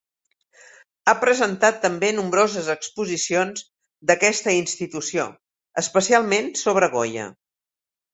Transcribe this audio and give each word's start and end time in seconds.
Ha 1.11 1.13
presentat 1.23 1.75
també 1.83 2.07
nombroses 2.19 2.69
exposicions 2.73 3.65
d'aquesta 4.11 4.55
institució, 4.61 5.27
especialment 5.83 6.49
sobre 6.63 6.91
Goya. 6.97 7.29